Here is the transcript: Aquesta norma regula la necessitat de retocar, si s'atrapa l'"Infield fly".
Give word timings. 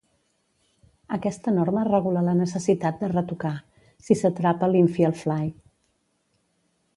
Aquesta 1.17 1.51
norma 1.57 1.83
regula 1.89 2.23
la 2.29 2.35
necessitat 2.39 2.97
de 3.03 3.11
retocar, 3.11 3.53
si 4.07 4.19
s'atrapa 4.23 4.71
l'"Infield 4.73 5.21
fly". 5.21 5.55